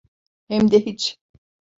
[0.47, 1.19] Hem de hiç.